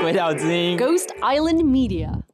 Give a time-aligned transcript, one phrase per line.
[0.00, 2.29] 鬼岛之音，Ghost Island Media。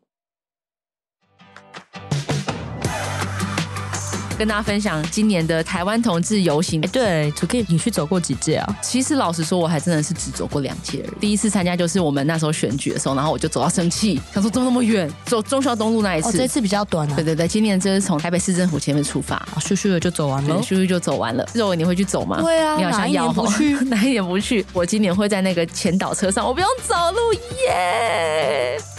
[4.38, 6.80] 跟大家分享今年的台湾同志游行。
[6.82, 8.78] 哎，对，2Kim，你去走过几届啊？
[8.82, 11.02] 其实老实说，我还真的是只走过两届。
[11.18, 16.28] 第一次参加就是我们那时候选举的时候，然后我就走到生气， 想说走那么远，走中校东路那一次。
[16.28, 17.14] 哦，这次比较短啊。
[17.14, 21.48] 对对对，今年这是从台北市政府前面出发，咻咻的就走完了，咻咻就走完了。
[21.54, 22.40] 肉，你会去走吗？
[22.42, 23.72] 对啊，你好像要不去？
[23.88, 24.64] 哪一年不去？
[24.74, 28.78] 我今年会在那个前导车上，我不用走路耶。
[28.78, 28.95] Yeah!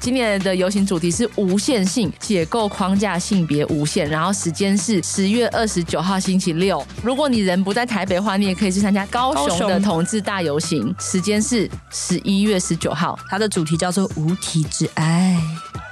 [0.00, 6.84] 今年的游行主题是无限性，解构框架性别无限，然后时间是十月二十九号星期六。
[7.02, 13.18] 如果你人不在台北的话，你也可以去参加高雄的同志大游行，时间是十一月十九号。
[13.28, 15.36] 它的主题叫做无体之爱，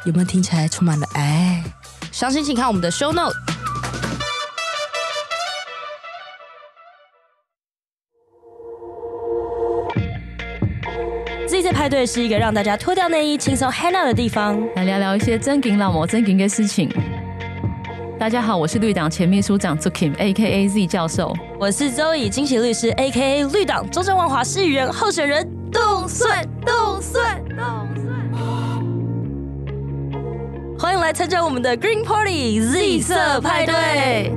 [0.04, 1.62] 有没有听起来充满了爱？
[2.12, 3.55] 详情请看我们的 show note。
[11.86, 16.90] 派对是一个让大家脱掉内衣、轻松 hang out 的地方，来聊聊一些真金老母、真金的事情。
[18.18, 20.68] 大家好，我是绿党前秘书长 2Kim，A.K.A.
[20.68, 21.32] Z 教授。
[21.60, 23.44] 我是周以金喜律师，A.K.A.
[23.44, 28.36] 绿党中正万华市议员候选人冻蒜冻蒜冻蒜。
[30.76, 34.32] 欢迎来参加我们的 Green Party Z 色派对。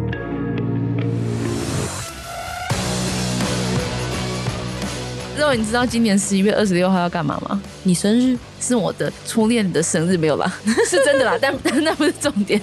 [5.40, 7.62] 之后你知道今年十一月二十六号要干嘛吗？
[7.84, 10.54] 你生日是我的初恋的生日，没有啦，
[10.86, 12.60] 是真的啦， 但那不是重点，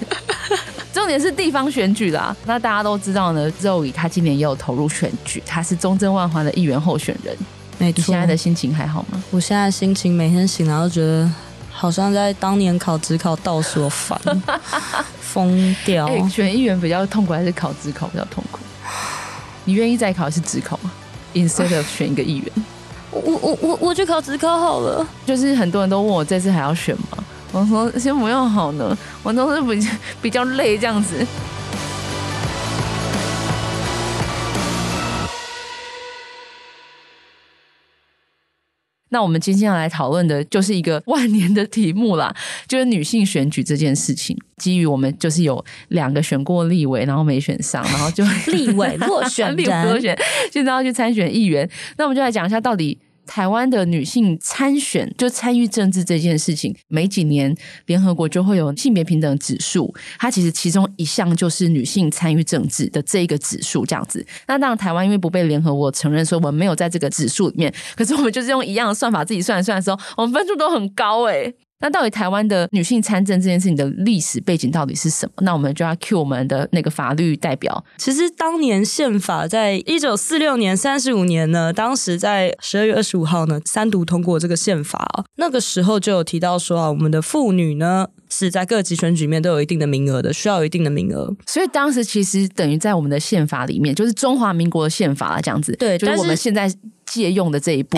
[0.93, 2.37] 重点是地方选举啦。
[2.45, 7.35] 那大家都知道呢，Zoe 他今年也有投入选举，他是中正万华的议员候选人。
[7.79, 9.23] 没错，你现在的心情还好吗？
[9.31, 11.27] 我现在心情每天醒来都觉得
[11.71, 14.21] 好像在当年考职考倒数，烦，
[15.19, 16.05] 疯掉。
[16.05, 18.59] 欸，选议员比较痛苦还是考职考比较痛苦？
[19.65, 20.91] 你愿意再考一次职考吗
[21.37, 22.51] ？Instead of 选一个议员，
[23.11, 25.05] 我我我我去考职考好了。
[25.25, 27.23] 就是很多人都问我这次还要选吗？
[27.51, 31.25] 我说先不用好呢，我都是比较比较累这样子。
[39.17, 42.31] 那我们今天要来讨论的就是一个 万年的题目啦，
[42.67, 44.37] 就是女性选举这件事情。
[44.57, 48.23] 基于我们就是有两个选过立委，然后没选上，然后就
[48.53, 50.15] 立委落选，立委落选，
[50.53, 51.67] 现在要去参选议员。
[51.97, 52.95] 那我们就来讲一下到底。
[53.27, 57.55] 台湾的女性参选就参与政治这件事情，每几年
[57.85, 64.25] 联合国就会有性别平等指数，它其实其中一项就是女性参与政治的这一个指数，这样子。
[64.47, 67.71] 那当然，台湾因为不被联合国承认，所以我们没有在这个指数里面。
[67.95, 71.53] 可是我们就是用一样的算法自己算一算的时候，我们分数都很高诶。
[71.79, 75.33] 那到底台湾的女性参政这件事情的历史背景到底是什么？
[75.43, 77.83] 那我们就要 cue 我们的那个法律代表。
[77.97, 85.25] 其实当年宪法在一九四六年三十五年呢，当时在十二月二十五号呢，三读通过这个宪法。
[85.35, 91.35] 那个时候就有提到说啊，我们的妇女呢是在各级选举里面都有一定的名额的，需要有一定的名额。
[91.45, 95.75] 所以当时其实等于在我们的宪法里面，就是中华民国的宪法啊，这样子。
[95.77, 96.71] 对，就是我们现在。
[97.09, 97.97] 借用的这一步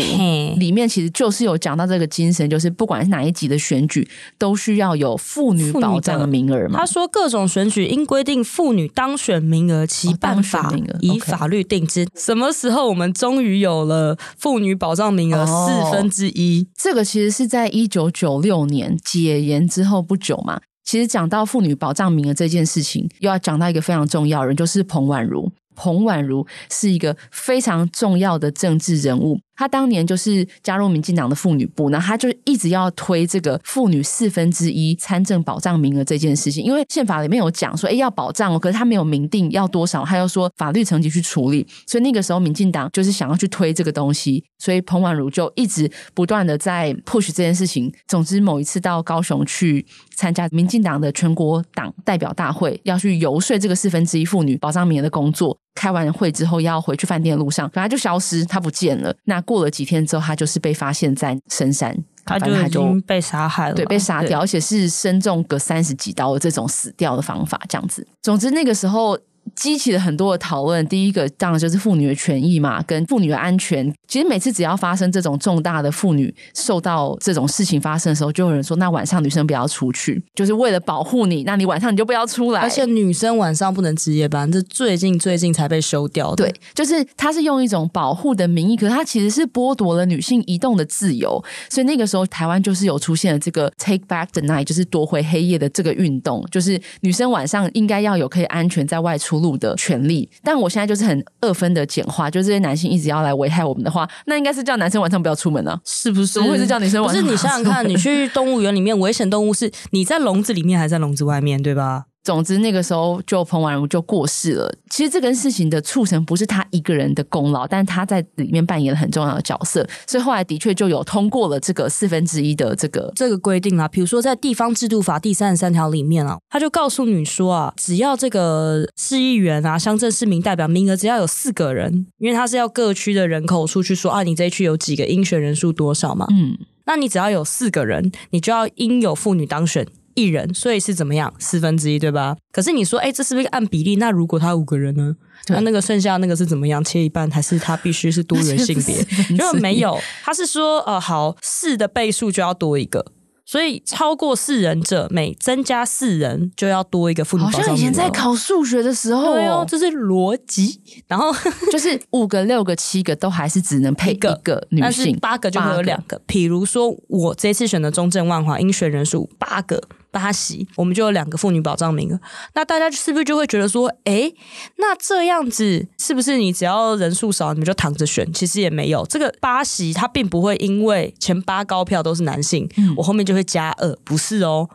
[0.57, 4.07] 里面，其实就是有讲到这个精神，就是不管是哪一级的选举，
[4.37, 6.81] 都需要有妇女保障的名额嘛。
[6.81, 12.07] 他说，各种选举应规定妇女当选名额，其办法以法律定之。
[12.13, 16.67] 什么时候我们终于有了妇女保障名额四分之一？
[16.77, 20.61] 这个其实是在一九九六年解严之后不久嘛。
[20.83, 25.51] 其实讲到妇女保障名额这件事情，又要讲到一个非常重要人，就是彭婉如。
[25.75, 29.39] 彭婉如是一个非常重要的政治人物。
[29.59, 47.91] 他当年就是加入民进党的妇女部，那他就一直要推这个妇女四分之一参政保障名额这件事情，因为宪法里面有讲说，哎，要保障哦，可是他没有明定要多少，他又说法律层级去处理，所以那个时候民进党就是想要去推这个东西，所以彭婉如就一直不断的在 push 这件事情。
[48.07, 59.15] 总之，某一次到高雄去参加民进党的全国党代表大会，要去游说这个四分之一妇女保障名额的工作，开完会之后要回去饭店的路上，本来就消失，他不见了。
[59.25, 68.05] 那过了几天之后，他就是被发现在深山，他就已经被杀害了，对，被杀掉，而且是身中个三十几刀的这种死掉的方法，这样子。
[68.21, 69.17] 总之那个时候。
[69.59, 70.85] 激起了很多的讨论。
[70.87, 73.93] 第一个当然就是妇女的权益嘛，跟妇女的安全。
[74.07, 81.43] 其实每次只要发生这种重大的妇女受到这种事情发生的时候，就有人说：“那晚上女生不要出去，就是为了保护你。
[81.43, 86.45] 那你晚上你就不要出来。”而且女生晚上不能值夜班，这最近最近才被修掉的。
[86.45, 91.41] 对，就是他是用一种保护的名义，可是他其实是剥夺了女性移动的自由。
[91.69, 99.29] 所以那个时候台湾就是有出现了这个 “Take Back the Night”，就是夺回黑夜的这个运动，就是女生晚上应该要有可以安全在外出。
[99.29, 100.29] 出路的权利。
[100.43, 106.33] 但我现在就是很二分的简化，就这些男性一直要来危害我们的话，那应该是叫男生晚上不要出门啊，是不是？
[106.33, 107.23] 怎么会是叫女生晚上？
[107.23, 112.05] 不是，你想想看，你去动物园里面，危险动物是你在笼子里面还是在笼子外面，对吧？
[112.29, 114.71] 总之，那个时候就彭婉如就过世了。
[114.91, 123.87] 其实这个事情的促成不是他一个人的功劳，但他在里面扮演了很重要的角色，所以后来的确就有通过了这个四分之一的这个这个规定啊。
[123.87, 136.27] 比如说在地方制度法第三十三条里面啊，他就告诉你说啊，只要这个市议员啊、乡镇市民代表名额只要有四个人，因为他是要各区的人口数去说啊，你这一区有几个应选人数多少嘛？
[136.29, 136.55] 嗯，
[136.85, 139.87] 那你只要有四个人，你就要应有妇女当选。
[140.19, 141.33] 一人，所以是怎么样？
[141.39, 142.35] 四分之一，对吧？
[142.51, 143.95] 可是你说，哎，这是不是按比例？
[143.95, 145.15] 那如果他五个人呢？
[145.47, 146.83] 那那个剩下那个是怎么样？
[146.83, 148.95] 切一半，还是他必须是多元性别？
[149.31, 153.13] 如果没有，他是说，呃，好，四的倍数就要多一个。
[153.45, 157.43] 所以超过四人者，每增加四人就要多一个妇女。
[157.43, 160.79] 好像以前在考数学的时候，对哦，这是逻辑。
[161.07, 161.33] 然 后
[161.71, 164.39] 就是五个、六个、七个都还是只能配一个
[164.69, 166.21] 女性，但是八个就会有两个。
[166.27, 169.81] 比如说我这次选的中正万华，应选人数八个。
[170.11, 172.19] 八席，我们就有两个妇女保障名额。
[172.55, 174.33] 那大家是不是就会觉得说，诶，
[174.77, 178.31] 那这样子是不是你只要人数少，你们就躺着选？
[178.33, 184.69] 其实也没有，这个八席它并不会因为前八高票都是男性，嗯，我后面就会加二，不是哦，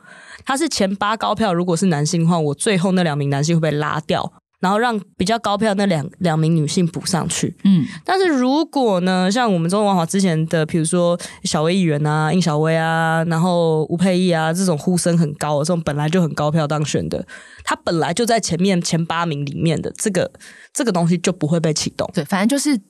[0.44, 4.32] 它是前八高票如果是男性的话，我最后那两名男性会被拉掉。
[4.64, 17.26] 然后让比较高票那两两名女性补上去，嗯，但是如果呢，像我们中文化之前的，比如说小薇议员啊、应小薇啊，然后吴佩益啊，这种呼声很高的，这种本来就很高票当选的，
[17.62, 20.32] 他本来就在前面前八名里面的，这个
[20.72, 22.10] 这个东西就不会被启动。
[22.14, 22.80] 对，反正就是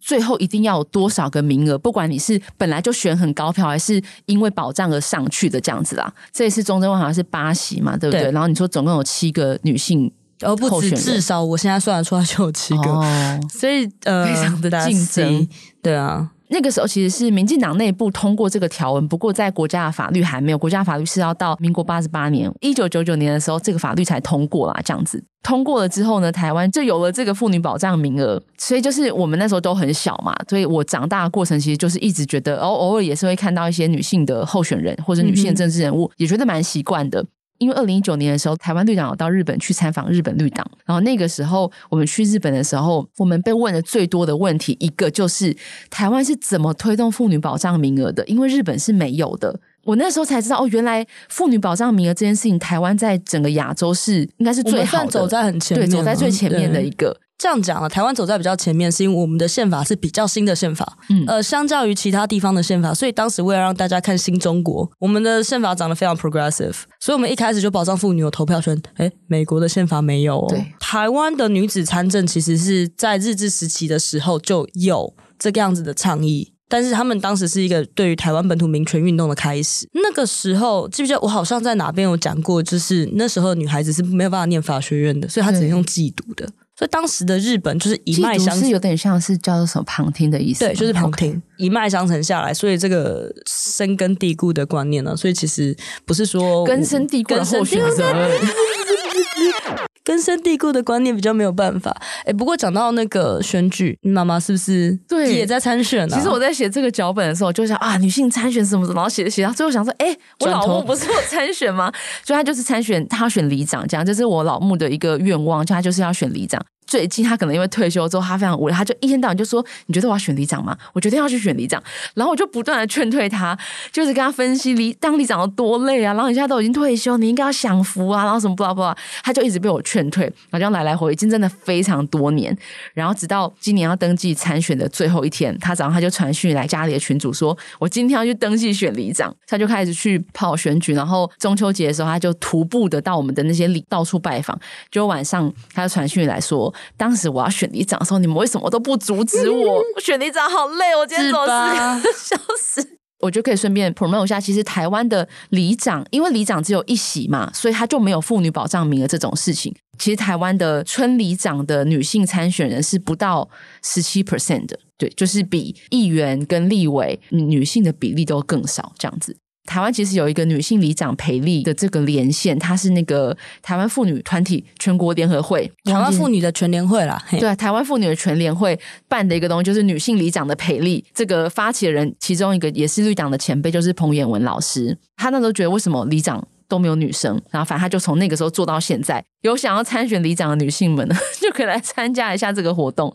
[0.00, 6.10] 最后一定要有多少个名额，不管你是本来就选很高票，还是因为保障而上去的这样子啦。
[6.32, 8.22] 这一次中正万华是八席嘛，对不对？
[8.22, 10.10] 对，然后你说总共有七个女性。
[10.42, 15.48] 而不止，至少我现在算得出来就有七个，哦、 所以呃，非常的竞争。
[15.82, 24.80] 对啊，那个时候其实是民进党内部通过这个条文，不过在国家的法律还没有，国家法律是要到民国八十八年，一九九九年的时候，这个法律才通过啦。
[24.84, 28.42] 这样子通过了之后呢，台湾就有了这个妇女保障名额。
[28.58, 37.24] 所以就是我们那时候都很小嘛，所以我长大的过程其实就是一直觉得，偶偶尔也是会看到一些女性的候选人或者女性的政治人物，嗯、也觉得蛮习惯的。
[37.60, 45.54] 因为二零一九年的时候，台湾绿党有到日本去参访日本绿党，然后那个时候我们去日本的时候，我们被问的最多的问题一个就是
[45.90, 48.24] 台湾是怎么推动妇女保障名额的？
[48.26, 49.60] 因为日本是没有的。
[49.84, 57.16] 我那时候才知道哦，原来妇女保障名额这件事情，台湾在整个亚洲是应该是最好的，走在很前面，对，走在最前面的一个。
[57.40, 68.78] 这样讲了，台湾走在比较前面，是因为我们的宪法是比较新的宪法，嗯，呃，相较于其他地方的宪法，所以当时为了让大家看新中国，我们的宪法长得非常 progressive，所以我们一开始就保障妇女有投票权。
[68.98, 70.46] 诶，美国的宪法没有哦。
[70.50, 79.88] 对，台湾的女子参政其实是在日治时期的时候就有这个样子的倡议，但是他们当时是一个对于台湾本土民权运动的开始。
[79.94, 86.46] 那个时候记不记得我好像在哪边有讲过，就是那时候女孩子是没有办法念法学院的，所以她只能用寄读的。
[86.80, 97.88] 所以当时的日本就是一脉相承，是有点像是叫做什么旁听的意思，对，就是旁听.一脉相承下来，所以这个深根蒂固的观念呢，所以其实不是说根深蒂固的候选人。
[100.10, 101.96] 根深蒂固的观念比较没有办法。
[102.24, 106.16] 哎，不过讲到那个选举，你妈妈是不是对也在参选呢？
[106.16, 111.92] 其实我在写这个脚本的时候，就想啊，女性参选什么什么，然后写着写到最后想说，哎，我老公不是我参选吗？
[112.24, 116.60] 所以他就是参选，他选里长，这样这是我老母的一个愿望，就他就是要选里长。
[116.90, 120.76] 最近他可能因为退休之后，他非常无聊，他就一天到晚就说：“你觉得我要选里长吗？
[120.92, 121.80] 我决定要去选里长。”
[122.14, 123.56] 然后我就不断的劝退他，
[123.92, 126.12] 就是跟他分析里当里长有多累啊。
[126.14, 132.56] 然后你现在都已经退休，你应该要享福啊，然后什么不啦不啦，他就一直被我劝退，然后这样来来回回，已经真的非常多年。
[132.92, 144.58] 然后直到今年要登记参选的最后一天，他早上他就传讯来家里的群组说：“我今天要去登记选里长。”他就开始去跑选举，然后中秋节的时候，他就徒步的到我们的那些里到处拜访。
[144.90, 146.74] 就晚上他就传讯来说。
[146.96, 149.78] 当时我要选里长的时候，你们为什么都不阻止我？
[149.94, 152.96] 我选里长好累，我今天走四个小时。
[153.20, 159.74] 我就可以顺便 promote 一下，其实台湾的里长，因为里长只有一席嘛，所以他就没有妇女保障名额这种事情。
[159.98, 163.46] 其实台湾的村里长的女性参选人是不到
[163.82, 169.36] 十七 percent 的，对，就是比议员跟立委女性的比例都更少，这样子。
[169.70, 177.22] 台湾其实有一个女性里长培力的这个连线，她是那个台湾妇女团体全国联合会，台湾妇女的全联会啦。
[177.30, 181.04] 对啊，台湾妇女的全联会办的一个东西，就是女性里长的培力。
[181.14, 184.98] 这个发起人其中一个也是绿党的前辈，就是彭演文老师。
[185.14, 189.24] 他那时候觉得，为什么里长都没有女生，然后反正他就从那个时候做到现在。
[189.42, 193.14] 有想要参选里长的女性们呢， 就可以来参加一下这个活动。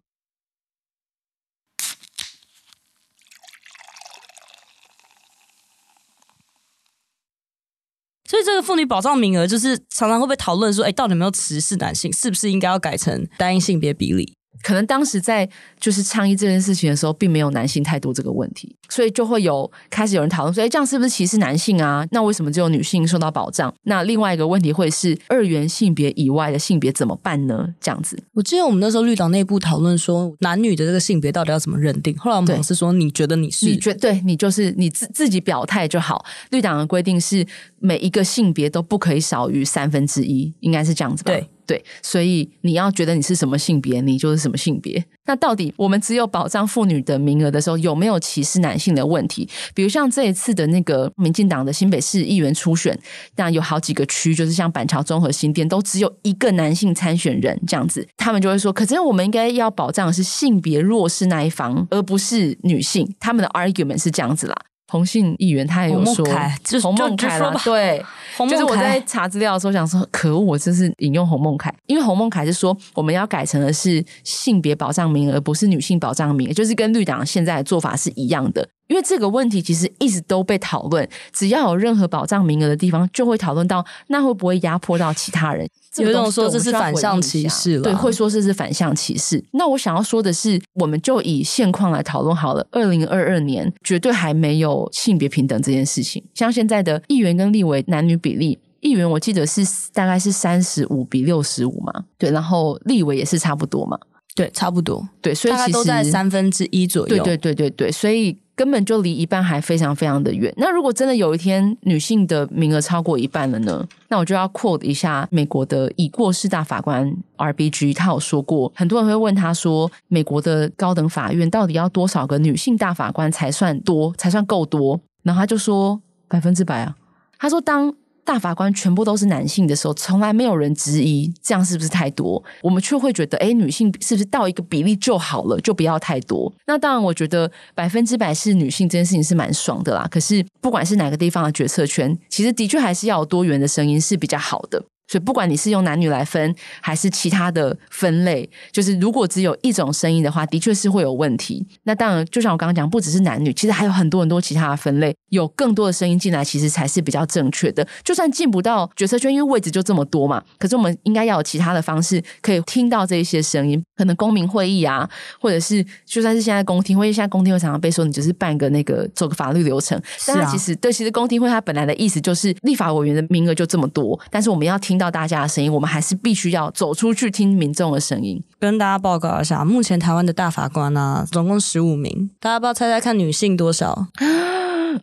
[8.27, 12.11] 所以这个妇女保障名额，就是常常会被讨论说，哎，到底有没有歧视男性？
[12.11, 14.34] 是不是应该要改成单一性别比例？
[14.65, 15.47] 可能当时在
[15.79, 22.03] 就是倡议这件事情的时候，并没有男性太多这个问题，所以就会有开始有人讨论说，哎，这样是不是歧视男性啊？
[22.09, 23.71] 那为什么只有女性受到保障？
[23.83, 27.67] 那另外一个问题会是二元性别以外的性别怎么办呢？
[27.79, 32.17] 这样子，我记得我们那时候绿党内部讨论说，男女的这个性别到底要怎么认定？
[32.17, 33.67] 后来我们是说，你觉得你是？
[33.67, 36.25] 你觉对你就是你自自己表态就好。
[36.49, 37.45] 绿党的规定是
[37.77, 41.31] 每一个性别都不可以少于三分之一，应该是这样子吧？
[41.31, 41.47] 对。
[41.65, 45.03] 对，所以你要觉得你是什么性别，你就是什么性别。
[45.27, 49.49] 那到底我们只有保障妇女的名额的时候，有没有歧视男性的问题？
[49.73, 52.97] 比如像这一次的那个民进党的新北市议员初选，
[53.35, 63.11] 那有好几个区，就是像板桥、综合、新店，都只有一个男性参选人这样子，他们就会说，可是我们应该要保障的是性别弱势那一方，而不是女性。
[63.19, 64.55] 他们的 argument 是这样子啦。
[64.87, 66.23] 同性议员他也有说，
[66.63, 68.05] 就是洪孟楷啦，对，
[68.49, 78.67] 就是我在查资料的时候想说，可恶，我这是引用洪孟凯，因为洪孟凯是说我们要改成的是性别保障名额，而不是女性保障名额，就是跟绿党现在的做法是一样的。
[78.87, 85.67] 因为这个问题其实一直都被讨论，只要有任何保障名额的地方，就会讨论到那会不会压迫到其他人？
[85.97, 89.43] 有种说这是反向歧视了，对，会说这是反向歧视。
[89.51, 92.67] 那我想要说的是，我们就以现况来讨论好了。
[92.71, 99.61] 二零二二年绝对还没有性别平等这件事情，像现在的议员跟立委男女比例，议员我记得是
[99.93, 103.97] 大概是三十五比六十五嘛，对，然后立委也是差不多嘛，
[104.35, 108.37] 对，差不多，对，所以其实都在三分之一左右，对对对对对，所以。
[108.55, 110.53] 根本就离一半还非常非常的远。
[110.57, 113.85] 那如果真的有一天女性的名额超过一半了呢？
[114.07, 124.99] 那我就要 quote 一下美国的已过世大法官 RBG，他有说过，很多人会问他说，美国的高等法院到底要多少个女性大法官才算多，才算够多？
[125.23, 126.95] 然后他就说百分之百啊。
[127.37, 127.93] 他说当。
[128.25, 136.51] 大法官全部都是男性的时候，从来没有人质疑这样是不是太多，我们却会觉得，哎，女性是不是到一个比例就好了，就不要太多。
[136.65, 140.07] 那当然，我觉得百分之百是女性这件事情是蛮爽的啦。
[140.09, 144.83] 可是，不管是哪个地方的决策圈，其实的确还是要有多元的声音是比较好的。
[145.07, 151.65] 所以，不管你是用男女来分，还是其他的分类，就是如果只有一种声音的话，的确是会有问题。
[151.83, 157.87] 那当然，就像我刚刚讲，不只是男女，其实还有很多很多其他的分类，有更多的声音进来，其实才是比较正确的。
[158.03, 163.81] 就算进不到决策圈，因为位置就这么多嘛，可是我们应该要有其他的方式可以听到这一些声音。
[163.95, 165.07] 可能公民会议啊，
[165.39, 174.94] 或者是就算是现在公听会，现在公听会常常被说你只是办个那个走个法律流程，但是其实、啊、对，其实公听会它本来的意思就是立法委员的名额就这么多，但是我们要听。
[174.95, 178.41] 听到大家的声音，我们还是必须要走出去听民众的声音。
[178.57, 184.07] 跟大家报告一下，目前台湾的大法官呢、啊，总共十五名，大家不要猜猜看女性多少？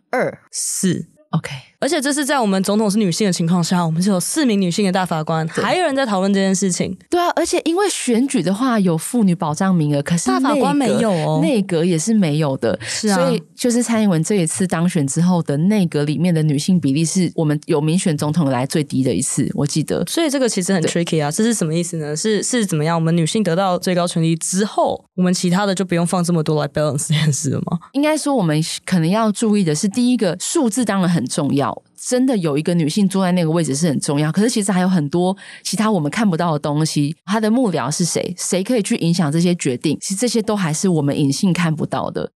[0.09, 1.51] 二四，OK。
[1.83, 6.97] 而且这是在我们总统是女性的情况下，我们是有四名女性的大法官，还有人在讨论这件事情。
[7.09, 12.79] 对啊，而且因为选举的话有妇女保障名额，可是大法官没有哦，内阁也是没有的。
[12.81, 20.05] 是啊，所以就是蔡英文这一次当选之后的内阁里面的女性比例是我们有民选总统来最低的一次，我记得。
[20.05, 22.15] 所以这个其实很 tricky 啊，这是什么意思呢？
[22.15, 22.95] 是是怎么样？
[22.95, 27.77] 我们女性得到最高权力之后，我们其他的就不用放这么多来 balance 这件事了吗？
[27.91, 31.72] 应该说，我们可能要注意的是，第一个数字当然很重要。
[32.07, 37.15] 真的有一个女性坐在那个位置是很重要，可是其实还有很多其他我们看不到的东西。
[37.25, 38.33] 她的幕僚是谁？
[38.37, 39.97] 谁可以去影响这些决定？
[40.01, 42.31] 其实这些都还是我们隐性看不到的。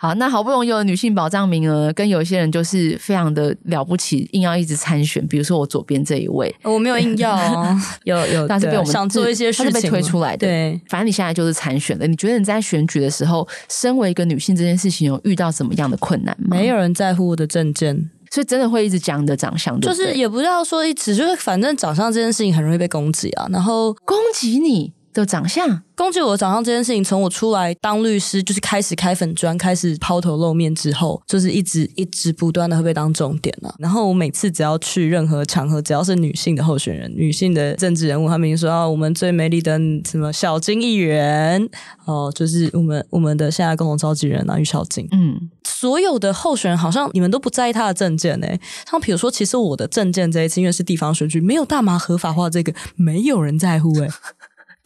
[0.00, 5.26] 好，那好不容易有女性保障名额，跟有些人就是非常的了不起，硬要一直参选。
[5.26, 10.46] 比如说我左边这一位，我没有硬要哦，有 有，但是被我们想做一些事情被推出来的。
[10.46, 12.06] 对，反正你现在就是参选了。
[12.06, 16.56] 你觉得你在选举的时候，身为一个女性，这件事情有遇到什么样的困难吗？
[16.56, 19.96] 没有人在乎我的政见，所以真的会一直讲你的长相，对对？
[19.96, 25.82] 就是也不要说一直，就是反正长相这件事情很容易被攻击啊，然后攻击你的长相。
[25.94, 33.74] 攻击我的长相这件事情，从我出来当律师，就是开始开粉砖，开始抛头露面之后，就是一直一直不断的会被当重点了。
[33.80, 39.76] 然后我每次只要去任何场合，只要是女性的候选人、女性的政治人物，他们说啊，我们最美丽的
[40.08, 41.68] 什么小金议员
[42.04, 45.08] 哦，就是我们我们的现在共同召集人啊，于小金。
[45.10, 48.60] 嗯，所有的候选人好像你们都不在意他的政见诶。
[48.88, 54.08] 像比如说，其实我的证件这一次因为是地方选举，没有大麻合法化，这个没有人在乎诶。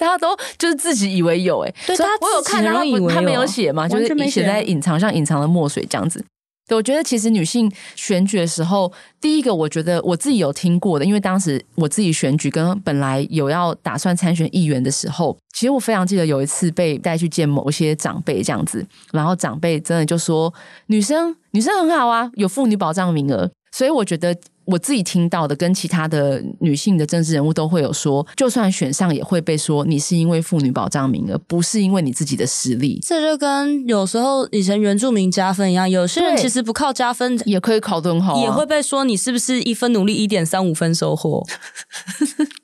[0.02, 6.25] 大家都就是自己以为有哎、所以我有看到他不他没有写嘛，就是写在隐藏，像隐藏的墨水这样子。
[6.66, 20.52] 对，我觉得其实女性选举的时候，第一个我觉得我自己有听过的，因为当时我自己选举跟本来有要打算参选议员的时候，其实我非常记得有一次被带去见某些长辈这样子，然后长辈真的就说
[20.87, 24.37] 女生女生很好啊，有妇女保障名额，所以我觉得。
[24.64, 33.00] 我自己听到的，跟其他的女性的政治人物都会有说，就算选上也会被说你是因为妇女保障名额，不是因为你自己的实力。
[33.02, 41.45] 这就跟有时候以前原住民加分一样，有些人其实不靠加分也可以考得很好啊，也会被说你是不是一分努力一点三五分收获。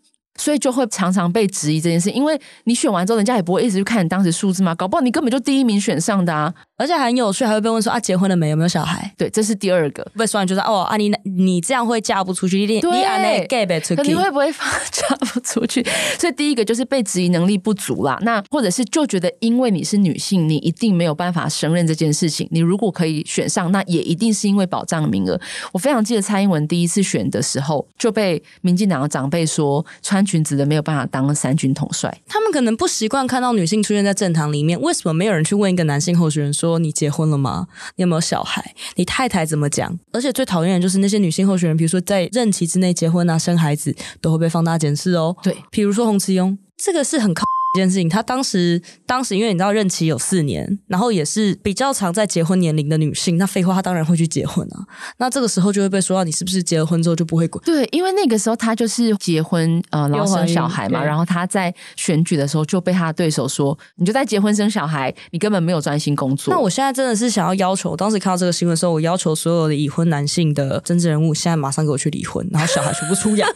[0.49, 8.49] 所以就会常常被质疑这件事，因为你选完之后，人家也不会一直去看你当时数字嘛，搞不好你根本就第一名选上的啊，而且很有趣，还会被问说啊，结婚了没？
[8.49, 9.13] 有没有小孩？
[9.19, 14.51] 对，这是第二个被说完就是哦啊，你你这样会嫁不出去，你你啊那 gay 不出去，你会不会
[14.91, 15.85] 嫁不出去？
[16.19, 22.49] 所以第一个就是被质疑能力不足啦，那或者是就觉得因为你是女性，你一定没有办法胜任这件事情。
[22.51, 25.39] 你如果可以选上，那也一定是因为保障名额。
[25.75, 34.81] 我非常记得蔡英文第一次选的时候，就被民进党的长辈说穿裙子的没有办法当三军统帅，他们可能不习惯看到女性出现在政堂里面。
[34.81, 37.69] 为什么没有人去问一个男性候选人说：“你结婚了吗？
[37.97, 38.75] 你有没有小孩？
[38.97, 45.37] 你太太怎么讲？”而且最讨厌的就是那些女性候选人，比如说在任期之内结婚啊、生孩子，都会被放大检视哦。
[45.43, 47.45] 对，比如说洪慈庸，这个是很靠。
[47.79, 54.85] 这件事情，她当时当时因为你知道任期有四年，然后也是比较常在结婚年龄的女性，那废话，她当然会去结婚啊。
[55.19, 57.63] 那这个时候就会被说到你是不是结了婚之后就不会滚？
[57.65, 66.53] 对，因为那个时候她就是结婚呃，然后生小孩嘛，然后她在选举的时候就被她的对手说，你就在结婚生小孩，你根本没有专心工作。
[66.53, 73.49] 那我现在真的是想要要求，当时看到这个新闻的时候，我要求所有的已婚男性的政治人物现在马上给我去离婚，然后小孩全部出养。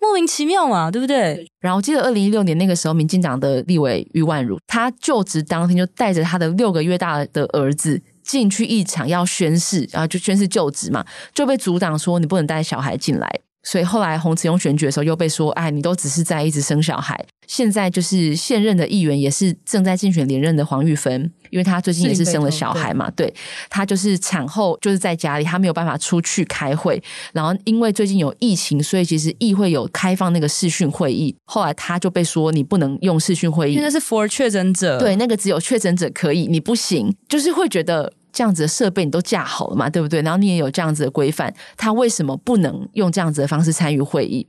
[0.00, 1.46] 莫名其妙嘛，对不对？
[1.60, 11.04] 然后我记得二零一六年那个时候，民进党的立委余万如，他就职当天就带着他的六个月大的儿子进去一场要宣誓，然后就宣誓就职嘛，
[11.34, 13.40] 就被阻挡说你不能带小孩进来。
[13.62, 17.24] 所以后来洪慈庸选举的时候又被说，哎，你都只是在一直生小孩。
[17.46, 23.32] 现在就是现任的议员，也是正在竞选连任的黄玉芬，因为她最近也是生了小孩嘛，对，
[23.68, 27.02] 她就是产后就是在家里，她没有办法出去开会。
[27.32, 40.22] 然后因为最近有疫情，所以其实议会有开放那个视讯会议，后来她就被说你不能用视讯会议，那是 for 确诊者，对，那个只有确诊者可以，你不行，就是会觉得这样子的设备你都架好了嘛，对不对？
[40.22, 44.48] 然后你也有这样子的规范，他为什么不能用这样子的方式参与会议？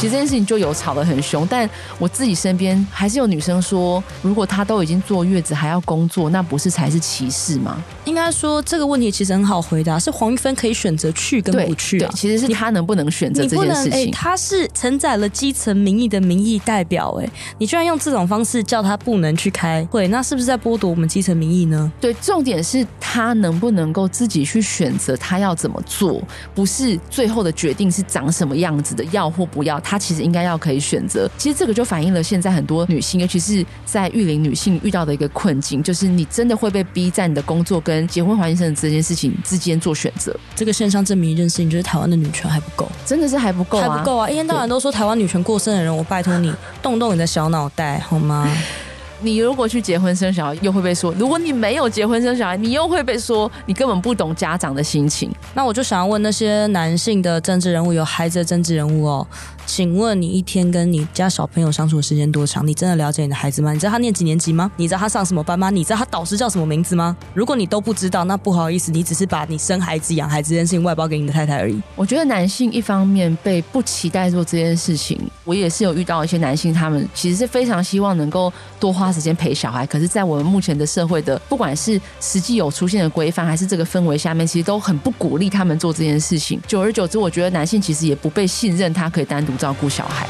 [0.00, 7.84] 其实这件事情就有吵得很凶，但我自己身边还是有女生说，如果她都已经坐月子还要工作，那不是才是歧视吗？
[8.06, 12.10] 应该说这个问题其实很好回答，是黄玉芬可以选择去跟不去啊。
[12.16, 14.10] 其实是她能不能选择这件事情。
[14.10, 21.92] 她是承载了基层民意的民意代表，哎，你居然用这种方式叫她不能去开会，那是不是在剥夺我们基层民意呢？
[22.00, 26.22] 对，重点是她能不能够自己去选择她要怎么做，
[26.54, 29.78] 不是最后的决定是长什么样子的，要或不要。
[29.90, 40.32] 她其实应该要可以选择，其实这个就反映了现在很多女性，尤其是在育龄女性遇到的一个困境，就是你真的会被逼在你的工作跟结婚怀孕生子这件事情之间做选择。
[40.54, 44.30] 这个现象证明一件事情，就是台湾的女权还不够，真的是还不够啊，还不够啊！
[44.30, 48.48] 一天到晚都说台湾女权过剩的人，我拜托你动动你的小脑袋好吗？
[49.22, 55.30] 你如果去结婚生小孩，又会被说；如果你没有结婚生小孩，你又会被说你根本不懂家长的心情。
[55.54, 59.26] 那我就想要问那些男性的政治人物，有孩子的政治人物哦。
[59.66, 62.66] 请问你一天跟你家小朋友相处的时间多长？
[62.66, 63.72] 你真的了解你的孩子吗？
[63.72, 64.68] 你知道他念几年级吗？
[64.76, 65.70] 你知道他上什么班吗？
[65.70, 67.16] 你知道他导师叫什么名字吗？
[67.34, 71.80] 如果你都不知道，那不好意思，你只是把你生孩子、养孩子这件事情外包给你的太太而已。
[71.94, 86.60] 我觉得男性一方面被不期待做这件事情，我也是有遇到一些男性，他们其实是非常希望能够多花时间陪小孩，可是，在我们目前的社会的，不管是实际有出现的规范，还是这个氛围下面，其实都很不鼓励他们做这件事情。
[86.66, 90.28] 久而久之，我觉得男性其实也不被信任，他可以单独照顾小孩。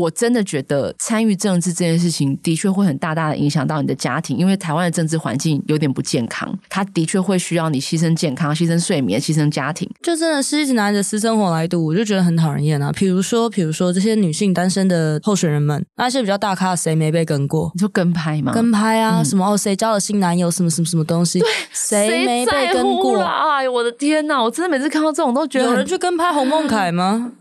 [0.00, 12.90] 我真的觉得参与政治这件事情的确会很大大的影响到你的家庭，因为台湾的政治环境有点不健康，它的确会需要你牺牲健康、牺牲睡眠、牺牲家庭，就真的是一直拿你的私生活来赌，我就觉得很讨人厌啊。
[12.92, 17.70] 比如说，比如说这些女性单身的候选人们，那些比较大咖，谁没被跟过？
[17.74, 18.52] 你就跟拍吗？
[18.52, 21.38] 跟拍啊，嗯、什么哦，谁交了新男友，什么什么什么东西？
[21.38, 23.20] 对，谁没被跟过？
[23.22, 24.42] 哎呦，我的天哪！
[24.42, 27.32] 我真的每次看到这种都觉得，有人去跟拍洪孟凯吗？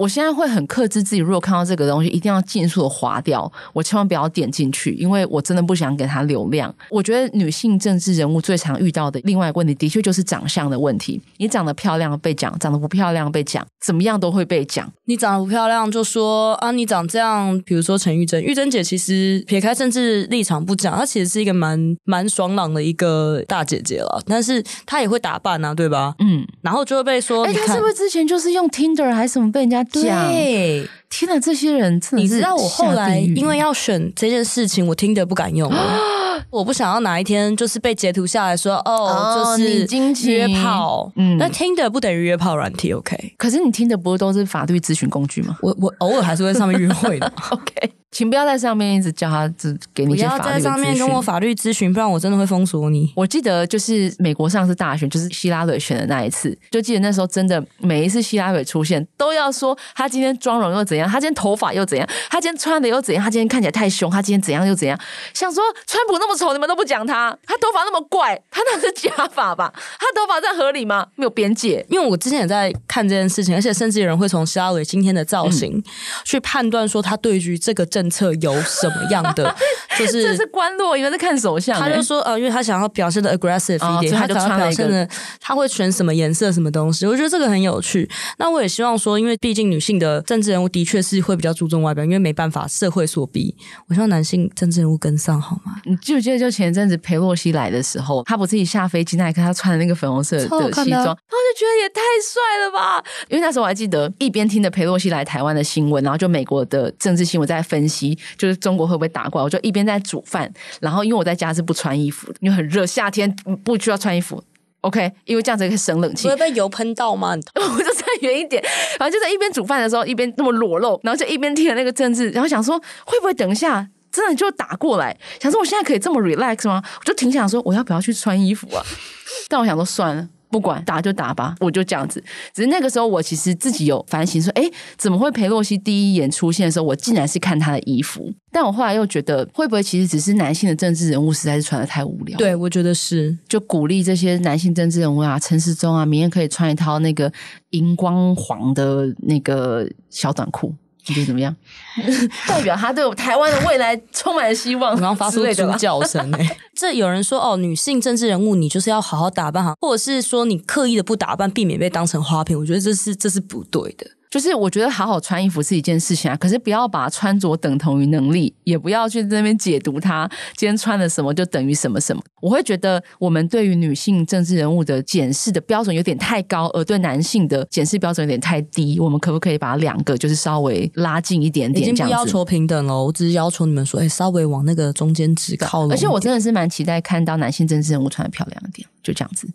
[0.00, 6.74] 我现在会很克制自己，如果看到这个东西，一定要尽速的划掉，我千万不要点进去，因为我真的不想给他流量。
[6.88, 11.20] 我觉得女性政治人物最常遇到的另外一个问题，的确就是长相的问题。
[11.36, 14.90] 你长得漂亮被讲，长得不漂亮被讲，怎么样都会被讲。
[15.04, 26.14] 你长得不漂亮就说啊，你长这样，比如说陈玉珍，玉珍姐其实撇开政治立场不讲，她其实是一个蛮蛮爽朗的一个大姐姐了，但是她也会打扮啊，对吧？
[26.20, 29.84] 嗯，然后就会被说，哎、欸，她是不是之前就是用 Tinder 还是什么被人家？
[29.92, 35.98] 对，天哪，这些人真的，你知道我后来因为要选这件事情，我听得不敢用了。
[36.48, 43.34] 我不想要哪一天就是被截图下来说哦，哦就是约炮，嗯，那听的不等于约炮软体，OK？
[43.36, 45.58] 可是你听的不是都是法律咨询工具吗？
[45.60, 47.92] 我我偶尔还是会上面约会的， OK？
[48.12, 50.42] 请不要在上面一直叫他只给你一些法律。
[50.42, 53.12] 不要在上面跟我法律咨询，不然我真的会封锁你。
[53.14, 64.98] 我记得就是美国上次大选，就是希拉蕊选的那一次，就记得那时候真的每一次希拉蕊出现，都要说她今天妆容又怎样，她今天头发又怎样，她今天穿的又怎样，她今天看起来太凶，她今天怎样又怎样。
[65.32, 69.72] 想说川普那么丑，你们都不讲他，他头发那么怪，他那是假发吧？
[69.98, 71.06] 他头发这样合理吗？
[71.16, 71.84] 没有边界。
[71.88, 75.82] 因为我之前也在看这件事情，而且甚至有人会从希拉蕊今天的造型、嗯、
[76.24, 79.54] 去判断说他对于这个政策有什么样的？
[79.98, 81.78] 就是这是关落，因为在看手相。
[81.78, 85.06] 他就说呃，因为他想要表现的 aggressive 一点，哦、他就穿表现的
[85.40, 87.06] 他会选什么颜色、什么东西。
[87.06, 88.08] 我觉得这个很有趣。
[88.38, 93.54] 那我也希望说，因为毕竟女性的政治人物的确是会比较注重外表，因为没办法，社会所逼。
[93.88, 95.80] 我希望男性政治人物跟上好吗？
[95.84, 103.02] 你记不记得就前一阵子裴洛西来的时候，他不是一下飞机那一刻，他穿的那个粉红色的西装，然后就觉得也太帅了吧？
[103.30, 108.18] 因为那时候我还记得一边听着裴洛西来台湾的新闻，然后就美国的政治新闻在分析。
[108.36, 109.44] 就是中国会不会打过来？
[109.44, 114.44] 我就一边在煮饭，然后因为我在家是不穿衣服的，因为很热，夏天不需要穿衣服。
[114.82, 116.28] OK，因为这样子可以省冷气。
[116.28, 117.34] 会被油喷到吗？
[117.56, 118.62] 我就站远一点，
[118.98, 125.16] 反正就在一边煮饭的时候，一边那么裸露，然后就一边听了那个政治，然后想说会不会等一下真的就打过来？
[125.40, 126.82] 想说我现在可以这么 relax 吗？
[127.00, 128.82] 我就挺想说我要不要去穿衣服啊？
[129.48, 130.28] 但我想说算了。
[130.52, 132.20] 不管打就打吧，我就这样子。
[132.52, 134.68] 只是那个时候，我其实自己有反省说，哎，
[134.98, 138.28] 怎么会裴洛西第一眼出现的时候，我竟然是看他的衣服？
[138.50, 142.36] 但我后来又觉得，会不会其实只是男性的政治人物实在是穿的太无聊？
[142.36, 143.38] 对，我觉得是。
[143.48, 147.32] 就鼓励这些男性政治人物啊，陈世忠啊，明天可以穿一套那个
[147.70, 150.74] 荧光黄的那个小短裤。
[151.06, 151.54] 你觉得怎么样？
[152.46, 154.98] 代表他对我台湾的未来充满了希望。
[155.00, 156.56] 然后发出猪叫声哎！
[156.74, 162.58] 这有人说哦，女性政治人物你就是要好好打扮好，或者是说你刻意的不打扮，避免被当成花瓶。
[162.58, 164.06] 我觉得这是这是不对的。
[164.30, 170.30] 就是我觉得好好穿衣服是一件事情啊，可是不要把穿着等同于能力，也不要去那边解读它。
[170.56, 172.22] 今天穿了什么就等于什么什么。
[172.40, 179.00] 我会觉得我们对于女性政治人物的检视的标准有点太高，而对男性的检视标准有点太低。
[179.00, 181.82] 我们可不可以把两个就是稍微拉近一点点？
[181.82, 185.90] 已经不要求平等了，我只是要求你们说，哎，稍微往那个中间值靠拢。
[185.90, 189.48] 而且我真的是蛮期待看到男性政治人物穿得漂亮一点，就这样子。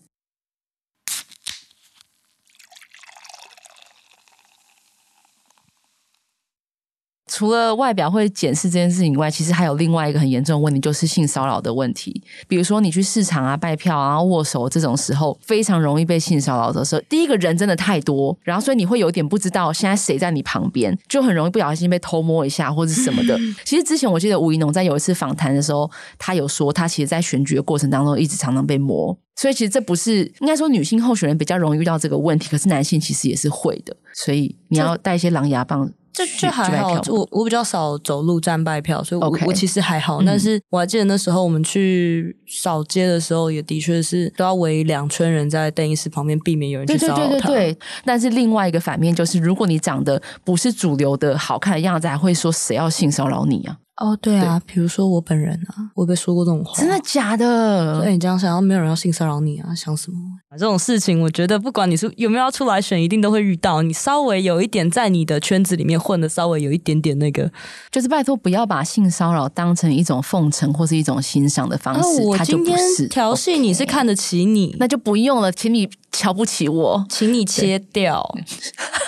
[7.35, 12.23] 除了外表会检视这件事情以外，其实还有另外一个很严重的问题，就是性骚扰的问题。
[12.47, 23.37] 比如说你去市场啊、拜票啊、握手这种时候，非常容易被性骚扰的时候，第一个人真的太多，然后所以你会有点不知道现在谁在你旁边，就很容易不小心被偷摸一下或者什么的。
[23.65, 35.91] 其实之前我记得吴怡农在有一次访谈的时候，他有说他其实，在选举的过程当中一直常常被摸，所以其实这不是应该说女性候选人比较容易遇到这个问题，可是男性其实也是会的，所以你要带一些狼牙棒。
[36.15, 40.21] 这这还好，我我比较少走路站拜票，所以我.我其实还好。
[40.25, 47.21] 但是我还记得那时候我们去扫街的时候，也的确是都要围两圈人在邓医师旁边，避免有人去骚扰他。
[47.21, 47.77] 对对对对对。
[48.05, 53.77] 但是另外一个反面就是，如果你长得不是主流的好看的样子，还会说谁要性骚扰你啊？
[53.97, 57.95] 哦，对啊，比如说我本人啊，我被说过这种话，真的假的？
[58.01, 59.73] 所以你这样想，要没有人要性骚扰你啊？
[59.73, 60.17] 想什么？
[60.57, 63.81] 这种事情，我觉得不管你是有没有要出来选，一定都会遇到。
[63.81, 67.49] 你稍微有一点在你的圈子里面混的，稍微有一点点那个，
[67.89, 72.37] 就是拜托不要把性骚扰当成一种奉承或是一种欣赏的方式。
[72.37, 74.77] 他就不是调戏你是看得起你，okay.
[74.79, 78.25] 那就不用了，请你瞧不起我，请你切掉。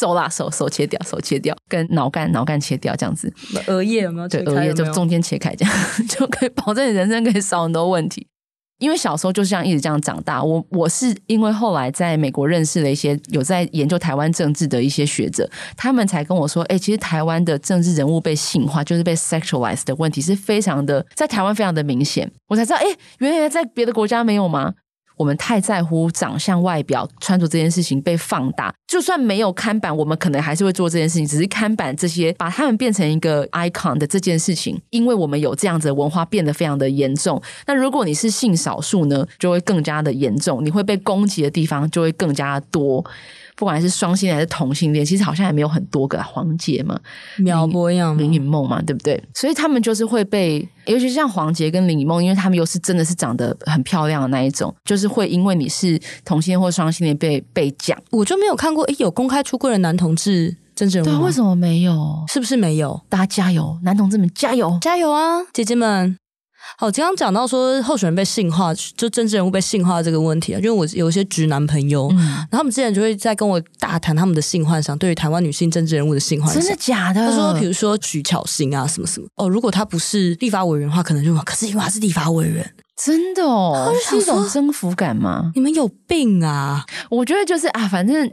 [0.00, 3.30] 手啦，手手切掉，手切掉，跟脑干脑干切掉，这样子。
[3.66, 4.28] 额叶有没有？
[4.28, 5.74] 对，额叶就中间切开，这样
[6.08, 8.26] 就可以保证你人生可以少很多问题。
[8.78, 10.42] 因为小时候就是这样一直这样长大。
[10.42, 22.30] 我我是因为后来在美国认识了一些有在研究台湾政治的一些学者，他们才跟我说，哎，其实台湾的政治人物被性化，就是被 sexualized 的问题是非常的，在台湾非常的明显。
[22.48, 22.86] 我才知道，哎，
[23.18, 24.72] 原来在别的国家没有吗？
[25.20, 28.72] 我们太在乎长相、外表、穿着这件事情被放大。
[28.86, 31.26] 就算没有看板，我们可能还是会做这件事情。
[31.26, 37.38] 只是看板这些把他们变成一个 icon 的这件事情，因为我们有这样子的文化变得非常的严重。
[37.66, 43.04] 那如果你是性少数呢，就会更加的严重，你会被攻击的地方就会更加多。
[43.60, 46.98] 不管是双性恋还是同性恋，其实好像也没有很多个黄杰嘛，
[47.36, 49.22] 苗博一样林林颖梦嘛，对不对？
[49.34, 58.00] 所以他们就是会被，尤其是像黄杰跟林颖梦，因为他们又是真的是长得很漂亮的那一种，就是会因为你是同性恋或双性恋被被讲。
[58.10, 61.18] 我就没有看过，诶，有公开出柜的男同志政治人物吗？
[61.18, 62.24] 对，为什么没有？
[62.28, 62.98] 是不是没有？
[63.10, 66.16] 大家加油，男同志们加油，加油啊，姐姐们！
[66.76, 77.26] 好，刚刚讲到说候选人被性化，就政治人物被性化这个问题啊，因为我有一些直男朋友，嗯、然后他们之前就会在跟我大谈他们的性幻想，对于台湾女性政治人物的性幻想，真的假的？
[77.26, 85.50] 他说，比如说徐巧芯啊，什么什么哦，如果他不是立法委员的话，可能就可是因为他是立法委员，真的哦，是一种征服感吗？
[85.54, 86.84] 你们有病啊！
[87.10, 88.30] 我觉得就是啊，反正。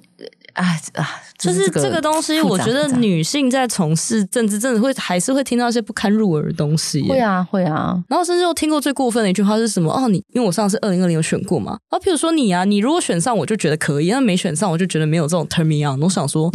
[0.57, 0.65] 啊
[0.95, 1.21] 啊！
[1.37, 7.01] 就是这个东西，我觉得女性在从事政治，真的会还是会听到一些不堪入耳的东西。
[7.07, 7.95] 会啊，会啊。
[8.09, 9.93] 然后甚至又听过最过分的一句话是什么？
[9.93, 11.77] 哦，你因为我上次二零二零有选过嘛。
[11.91, 16.01] 然后譬如说你啊，你如果选上，我就觉得可以；那没选上，我就觉得没有这种 turn me on。
[16.01, 16.51] 我想说，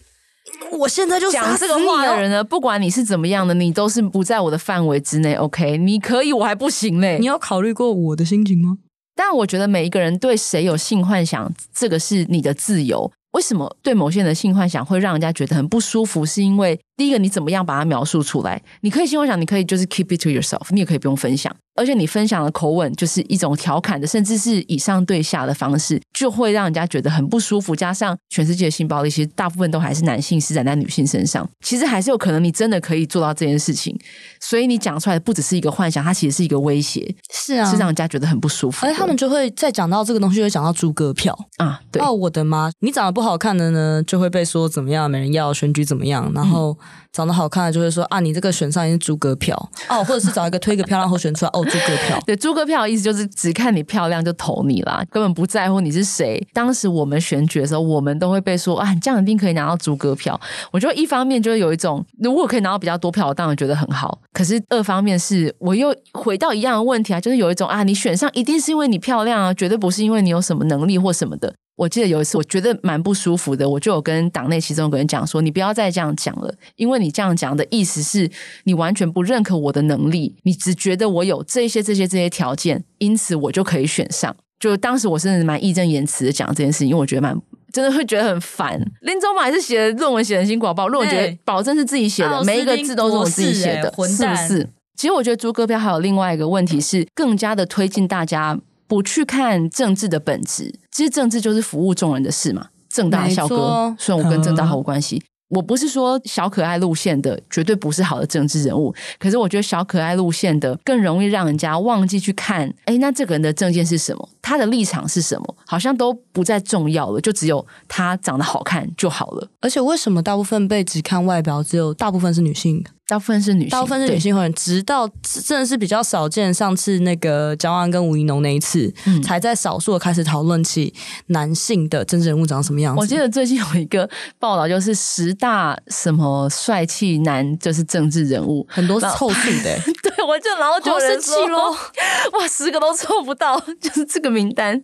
[0.72, 5.34] 我现在就讲这个话的人呢，不管你是怎么样的，你都是不在我的范围之内。
[5.34, 7.18] OK，你可以，我还不行嘞。
[7.18, 8.78] 你有考虑过我的心情吗？
[9.14, 13.10] 但我觉得每一个人对谁有性幻想，这个是你的自由。
[13.32, 16.24] 为什么对某些人的性幻想会让人家觉得很不舒服？
[16.24, 18.60] 是因为第一个，你怎么样把它描述出来？
[18.80, 21.54] 你可以先我想，你可以就是 keep it to yourself，你也可以不用分享。
[21.76, 27.76] 而且你分享的口吻就是一种调侃的，甚至是以上对下的方式，就会让人家觉得很不舒服。
[27.76, 33.96] 加上全世界的性暴力，其实大部分都还是男性施展在女性身上，其实还是有可能你真的可以做到这件事情。
[34.40, 38.84] 所以你讲出来的不只是一个幻想，它其实是一个威胁，是啊，是让人家觉得很不舒服。
[38.84, 46.72] 而且他们就会再讲到这个东西，就会讲到猪哥票啊，对哦，我的妈，你长得不好看的呢，就会被说怎么样，没人要，选举怎么样，然后。
[46.72, 49.56] 嗯长得好看的就会说啊，你这个选上一是诸葛票
[49.88, 52.20] 哦，或者是找一个推个漂亮候选出来哦， 诸葛票。
[52.26, 56.46] 对，诸葛票的意思就是只看你漂亮就投你啦，根本不在乎你是谁。
[56.52, 60.38] 当时我们选举的时候，我们都会被说啊，你这样一定可以拿到诸葛票。
[60.70, 64.20] 我觉得一方面就是有一种，如果可以拿到比较多票，我当然觉得很好。
[64.32, 71.54] 可是二方面是我又回到一样的问题啊，就是有一种啊，你选上一定是因为你漂亮啊，绝对不是因为你有什么能力或什么的。
[71.78, 78.28] 我记得有一次，我觉得蛮不舒服的，我就有跟党内其中一个人讲说：“你不要再这样讲了，因为你这样讲的意思是
[78.64, 87.40] 你完全不认可我的能力，你只觉得我有这些、这些、这些条件，因此我就可以选上。”就当时我甚至蛮义正言辞的讲这件事情，因为我觉得蛮
[87.72, 88.76] 真的会觉得很烦。
[89.02, 94.68] 林宗马还是写论文写的很辛苦，好，论文觉得保证是自己写的，欸、每一个字都是我自己写的，是不是？
[94.96, 98.58] 其实我觉得朱哥票还有另外一个问题是，更加的推进大家。
[98.88, 102.68] 不去看政治的本质，其实政治就是服务众人的事嘛。
[102.88, 119.48] 正大的校歌，虽然我跟正大毫无关系，我不是说小可爱路线的绝对不是好的政治人物，可是我觉得小可爱路线的更容易让人家忘记去看，哎，那这个人的政见是什么，他的立场是什么，好像都不再重要了，就只有他长得好看就好了。
[119.60, 122.82] 而且为什么大部分被只看外表，只有大部分是女性？
[123.08, 125.08] 大部分是女性，大部分是女性会员，直到
[125.46, 126.52] 真的是比较少见。
[126.52, 130.92] 上次那个蒋万安跟吴怡农那一次，嗯、才在少数的开始讨论起
[131.28, 133.00] 男性的政治人物长什么样子。
[133.00, 139.78] 我记得最近有一个报道，就是十大什么帅气男，就是政治人物，很多是凑数的。
[140.02, 141.70] 对，我就然后就生气咯，
[142.38, 144.82] 哇，十个都凑不到， 就是这个名单。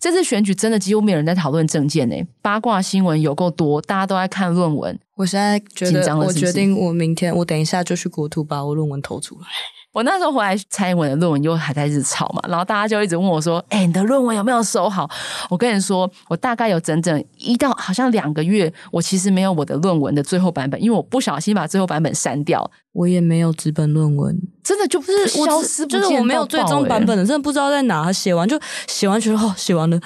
[0.00, 4.98] 这次选举真的几乎没有人在讨论政见诶，八卦新闻有够多，大家都在看论文。
[5.14, 9.46] 我现在觉得，我决定，我明天我等一下就去国图把我论文投出来。
[9.92, 15.10] 我那时候回来，蔡英文的论文又还在日抄嘛，然后大家就一直问我说：“哎，你的论文有没有收好？”
[15.50, 22.70] 我跟你说，我大概有整整一到好像两个月，我其实没有我的论文的最后版本，因为我不小心把最后版本删掉。
[22.92, 28.12] 我也没有纸本论文，真的就不是消失就是我没有最终版本的，真的不知道在哪。
[28.12, 30.00] 写完就写完，觉得哦，写完了。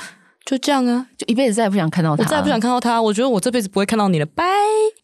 [0.45, 3.01] 就这样啊，就一辈子再也不想看到他，我再也不想看到他。
[3.01, 4.45] 我觉得我这辈子不会看到你了，拜。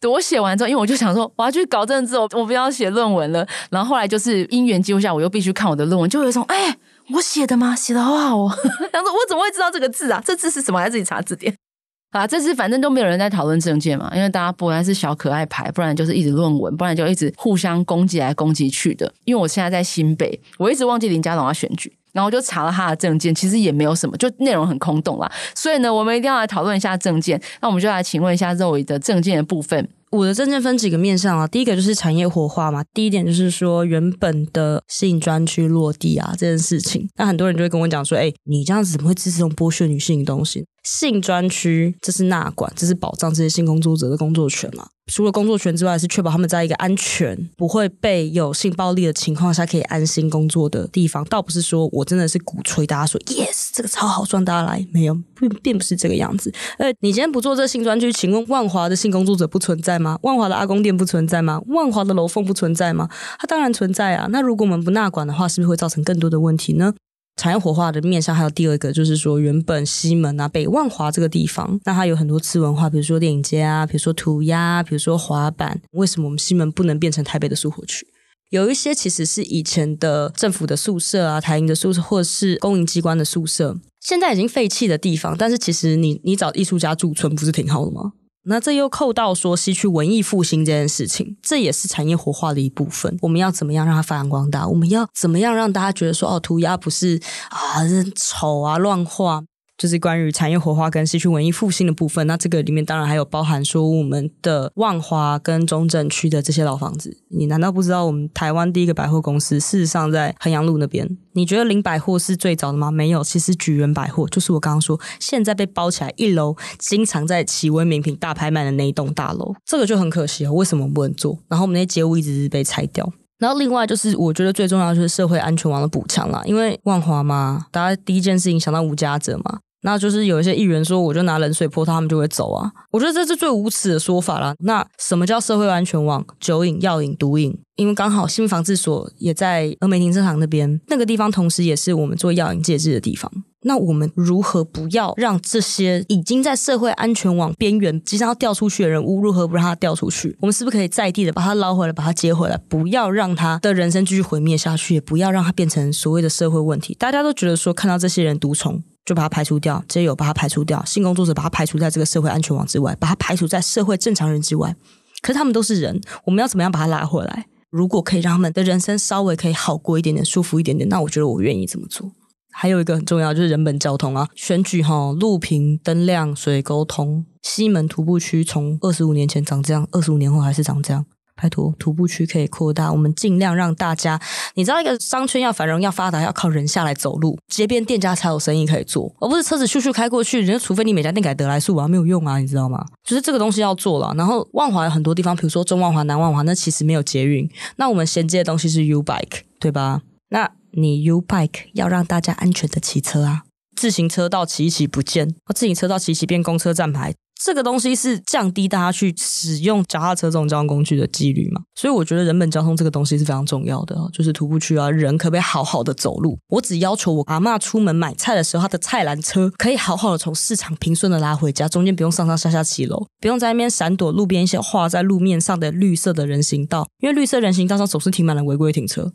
[0.07, 3.47] 我写完之后，因为我就想说，我要去搞政治，我我不要写论文了。
[3.71, 6.77] 然后后来就是因缘际会下，我又必须看我的论文，就有一种哎，
[7.13, 7.75] 我写的吗？
[7.75, 8.55] 写的好好哦。
[8.93, 10.21] 然后说我怎么会知道这个字啊？
[10.23, 10.77] 这字是什么？
[10.77, 11.51] 还要自己查字典。
[12.11, 19.11] 啊，这次反正都没有人在讨论政见嘛，因为大家不然是小可爱牌，不然就是一直论文，不然就一直互相攻击来攻击去的。
[19.25, 21.91] 因为我现在在新北，我一直忘记林佳龙要选举。
[22.13, 25.31] 然后就查了他的证件，其实也没有什么，就内容很空洞啦。
[25.55, 27.41] 所以呢，我们一定要来讨论一下证件。
[27.61, 29.87] 那我们就来请问一下肉爷的证件的部分。
[30.11, 40.65] 我的证件分几个面向啊，第一个就是产业活化嘛，第一点就是说原本的性专区落地啊这件事情，那很多人就会跟我讲说，哎，你这样子怎么会支持这种剥削女性的东西？
[40.83, 44.87] 性专区这是纳管，这是保障这些性工作者的工作权嘛。
[45.07, 51.23] 除了工作权之外，是确保他们在一个安全、不会被有性暴力的情况下可以安心工作的地方。
[51.25, 56.53] 倒不是说我真的是鼓吹大家说 yes 这个超好赚，大家来没有，并并不是这个样子。
[56.77, 60.17] 呃，你今天不做这性专区，请问万华的性工作者不存在吗？
[60.21, 61.61] 万华的阿公店不存在吗？
[61.67, 63.09] 万华的楼凤不存在吗？
[63.37, 64.27] 它当然存在啊。
[64.29, 66.93] 那如果我们不纳管的话，是不是会造成更多的问题呢？
[67.37, 75.81] 产业活化的面向还有第二个，就是说原本西门啊、北万华这个地方，那它有很多次文化，比如说电影街啊，比如说涂鸦，比如说滑板。
[75.91, 78.05] 为什么我们西门不能变成台北的苏活区？
[78.49, 85.35] 有一些其实是以前的政府的宿舍啊、台营的宿舍，或是公营机关的宿舍，现在已经废弃的地方。
[85.37, 88.11] 但是其实你你找艺术家驻村，不是挺好的吗？
[88.43, 93.17] 那这又扣到说西区文艺复兴这件事情，这也是产业活化的一部分。
[93.21, 94.67] 我们要怎么样让它发扬光大？
[94.67, 97.81] 我们要怎么样让大家觉得说，哦，涂鸦不是啊，
[98.15, 99.43] 丑啊，乱画。
[99.81, 107.17] 就是关于产业活化跟西区文艺复兴的部分，那这个里面当然还有包含说我们的万华跟中正区的这些老房子。
[107.29, 111.17] 你难道不知道我们台湾第一个百货公司事实上在衡阳路那边？
[111.33, 112.91] 你觉得林百货是最早的吗？
[112.91, 120.53] 没有，其实举源百货就是我刚刚说现在被包起来一楼经常在奇威名品大拍卖的那一栋大楼，这个就很可惜哦。
[120.53, 121.39] 为什么不能做？
[121.47, 123.11] 然后我们那些街屋一直是被拆掉。
[123.39, 129.57] 然后另外就是我觉得最重要的就是社会安全网的补强啦，因为万华嘛，大家第一件事情想到无家者嘛。
[129.83, 132.71] 那就是有一些议员说，我就拿冷水泼他，他们就会走啊。
[132.91, 134.53] 我觉得这是最无耻的说法啦。
[134.59, 136.25] 那什么叫社会安全网？
[136.39, 143.31] 酒瘾、药瘾、毒瘾，因为刚好新防治所也在峨眉停车场那边，那个地方同时也是我们做药瘾戒治的地方。
[143.63, 150.35] 那我们如何不要让这些已经在社会安全网边缘即将要掉出去的人物，如何不让他掉出去？
[150.41, 152.57] 我们是不是可以在地的把他捞回来，把他接回来？
[152.67, 156.95] 不要让他的人生继续毁灭下去，也不要让他变成所谓的社会问题。
[156.99, 158.81] 大家都觉得说，看到这些人毒虫。
[159.05, 164.75] 就把它排除掉，街友把它排除掉，性工作者把它排除在这个社会安全网之外，把它排除在社会正常人之外。
[165.21, 167.45] 可是他们都是人，我们要怎么样把它拉回来？
[167.69, 172.11] 如果可以让他们的人生稍微可以好过一点点，舒服一点点，那我觉得我愿意这么做。
[172.53, 181.05] 还有一个很重要就是人本交通啊，选举哈，路平灯亮水沟通，西门徒步区从二十五年前长这样，二十五年后还是长这样。
[181.41, 184.21] 拜托，徒步区可以扩大，我们尽量让大家，
[184.53, 190.39] 你知道，一个商圈要繁荣、要发达，要靠人下来走路，街边店家才有生意可以做，而不是车子咻咻开过去。
[190.41, 192.85] 人家除非你每家店改得来速啊，没有用啊，你知道吗？
[193.03, 194.13] 就是这个东西要做了。
[194.15, 200.01] 然后万华有很多地方，比如说中万华、南万华，那其实没有捷运，那我们衔接的东西是 U bike，对吧？
[200.29, 203.43] 那你 U bike 要让大家安全的骑车啊，
[203.75, 207.15] 自行车道骑一骑不见，自行车道骑一骑变公车站牌。
[207.43, 211.61] 这个东西是降低大家去使用脚踏车这种交通工具的几率嘛？
[211.75, 216.37] 所以我觉得人本交通这个东西是非常重要的，就是徒步区啊，人可不可以好好的走路？
[216.49, 229.11] 我只要求我阿嬷出门买菜的时候，她的菜篮车可以好好的从市场平顺的拉回家，中间不用上上下下骑楼，不用在那边闪躲路边一些画在路面上的绿色的人行道，因为绿色人行道上总是停满了违规停车。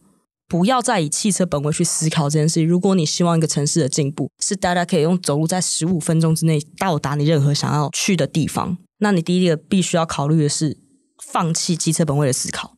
[0.49, 2.63] 不要再以汽车本位去思考这件事。
[2.63, 10.79] 如果你希望一个城市的进步是大家可以用走路在十五分钟之内到达你任何想要去的地方，那你第一个必须要考虑的是
[11.25, 12.77] 放弃汽车本位的思考。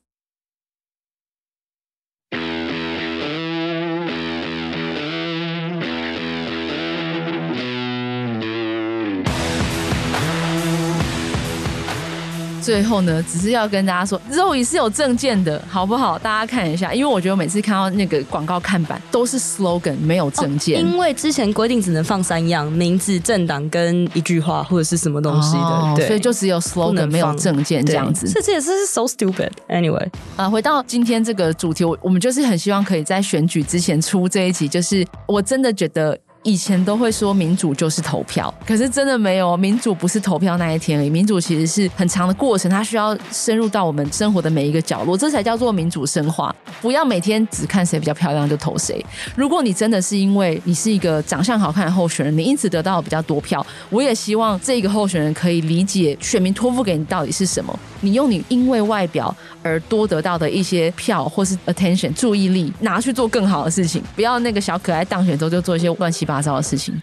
[12.69, 16.19] 最后呢，只是要跟大家说，Zoe 是有证件的，好不好？
[16.19, 20.77] 大家看一下，因为我觉得我每次看到那个广告看板都是 slogan，没有证件。
[20.77, 28.31] 哦，因为之前规定只能放三样：名字、政党跟一句话或者是什么东西的，哦、对，所以就只有 slogan，没有证件这样子。
[28.31, 29.49] 这这也是 so stupid。
[29.71, 36.19] Anyway，啊，回到今天这个主题，我我们就是很希望可以在选举之前出这一集，就是我真的觉得。
[36.44, 46.55] 以前都会说民主就是投票，可是真的没有，民主不是投票那一天而已，民主其实是很长的过程，它需要深入到我们生活的每一个角落，这才叫做民主深化。
[46.81, 49.05] 不要每天只看谁比较漂亮就投谁。
[49.35, 57.77] 如果你真的是因为你是一个长相好看的候选人，你因此得到了比较多票，我也希望这个候选人可以理解选民托付给你到底是什么。
[58.01, 66.95] 你用你因为外表而多得到的一些票或是 attention 注意力拿去做更好的事情，不要那个小可爱当选之后就做一些乱七八糟的事情。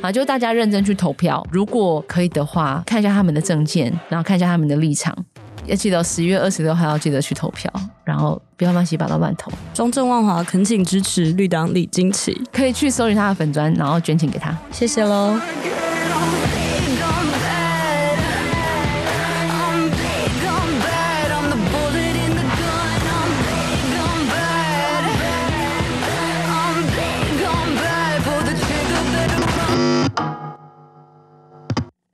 [0.00, 5.16] 啊，就大家认真去投票，如果可以的话，看一下他们的证件，然后看一下他们的立场。
[5.66, 7.70] 要记得十一月二十六号要记得去投票，
[8.04, 9.50] 然后不要乱七八糟乱投。
[9.74, 14.56] 中正万华恳请支持绿党李菁琪，可以去搜寻他的粉砖，然后捐钱给他。
[14.70, 15.38] 谢谢喽。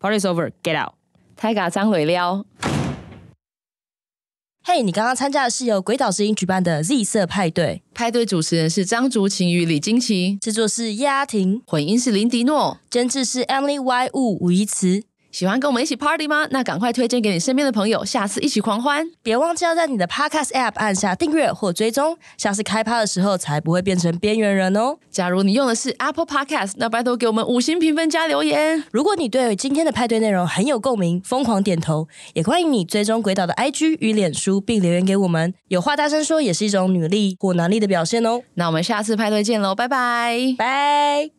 [0.04, 0.92] Party's over，get out。
[1.34, 2.44] 太嘎张磊撩。
[4.62, 15.04] 嘿，hey, 你刚刚参加的是由鬼岛之音举办的 Z 色派对，派对主持人是张竹晴与李金奇，制作是叶阿婷，混音是林迪诺，监制是 Emily Y 吴吴怡慈。
[15.34, 16.46] 喜欢跟我们一起 party 吗？
[16.52, 19.04] 那赶快推荐给你身边的朋友，下次一起狂欢！
[19.20, 24.96] 别忘记要在你的 podcast app 按下订阅或追踪，下次开趴的时候才不会变成边缘人哦。
[25.10, 28.84] 假如你用的是 Apple Podcast，那拜托给我们五星评分加留言。
[28.92, 35.52] 如果你对今天的派对内容很有共鸣，疯狂点头，也欢迎你追踪鬼岛的 IG 与脸书，并留言给我们。
[35.66, 38.40] 有话大声说也是一种女力或男力的表现哦。
[38.54, 41.34] 那我们下次派对见喽，拜拜，拜。